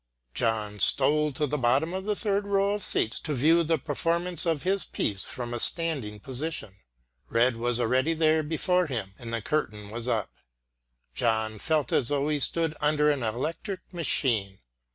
[0.33, 4.47] John stole to the bottom of the third row of seats to view the performance
[4.47, 6.73] of his piece from a standing position.
[7.29, 10.31] Rejd was already there before him and the curtain was up.
[11.13, 14.61] John felt as though he stood under an electric machine.